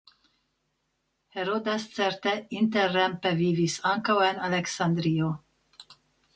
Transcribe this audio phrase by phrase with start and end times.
[1.41, 5.33] Herodas certe interrempe vivis ankaŭ en Aleksandrio.